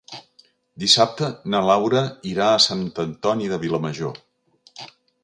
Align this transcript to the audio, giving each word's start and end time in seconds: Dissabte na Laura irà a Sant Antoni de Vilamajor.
Dissabte 0.83 1.27
na 1.53 1.61
Laura 1.71 2.01
irà 2.31 2.47
a 2.53 2.63
Sant 2.67 2.81
Antoni 3.05 3.51
de 3.53 3.61
Vilamajor. 3.67 4.19